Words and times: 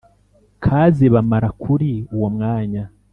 Kazi 0.65 1.03
bamara 1.13 1.49
kuri 1.61 1.91
uwo 2.15 2.27
mwanya 2.35 2.83